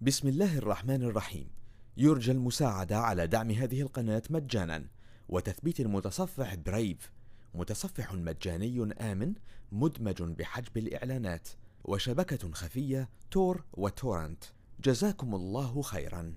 بسم 0.00 0.28
الله 0.28 0.58
الرحمن 0.58 1.02
الرحيم. 1.02 1.48
يرجى 1.96 2.32
المساعدة 2.32 2.98
على 2.98 3.26
دعم 3.26 3.50
هذه 3.50 3.80
القناة 3.80 4.22
مجانا. 4.30 4.84
وتثبيت 5.28 5.80
المتصفح 5.80 6.54
برايف 6.54 7.12
متصفح 7.54 8.12
مجاني 8.12 8.94
آمن 9.00 9.32
مدمج 9.72 10.22
بحجب 10.22 10.76
الإعلانات. 10.76 11.48
وشبكة 11.84 12.52
خفية 12.52 13.08
تور 13.30 13.64
وتورنت. 13.72 14.44
جزاكم 14.84 15.34
الله 15.34 15.82
خيرا. 15.82 16.32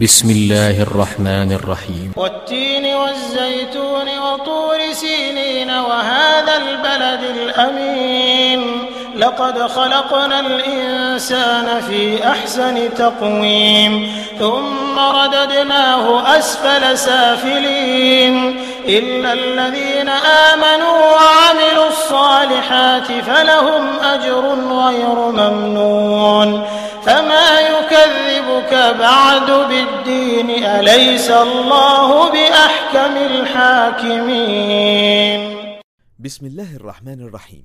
بسم 0.00 0.30
الله 0.30 0.82
الرحمن 0.82 1.52
الرحيم. 1.52 2.12
والتين 2.16 2.84
والزيتون 2.84 4.08
وطور 4.18 4.92
سينين 4.92 5.70
وهذا 5.70 6.56
البلد 6.56 7.36
الأمين. 7.36 8.31
لقد 9.22 9.56
خلقنا 9.66 10.40
الإنسان 10.40 11.80
في 11.80 12.26
أحسن 12.26 12.94
تقويم 12.94 13.92
ثم 14.38 14.98
رددناه 14.98 16.38
أسفل 16.38 16.98
سافلين. 16.98 18.56
إلا 18.86 19.32
الذين 19.32 20.08
آمنوا 20.48 20.98
وعملوا 21.14 21.88
الصالحات 21.88 23.06
فلهم 23.06 23.84
أجر 24.14 24.44
غير 24.84 25.14
ممنون. 25.40 26.66
فما 27.06 27.60
يكذبك 27.60 28.72
بعد 28.98 29.50
بالدين 29.50 30.64
أليس 30.64 31.30
الله 31.30 32.30
بأحكم 32.30 33.16
الحاكمين؟ 33.30 34.62
بسم 36.18 36.46
الله 36.46 36.76
الرحمن 36.76 37.20
الرحيم. 37.28 37.64